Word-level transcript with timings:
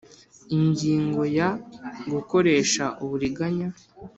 Ingingo 0.57 1.21
ya 1.37 1.49
Gukoresha 2.11 2.85
uburiganya 3.03 3.67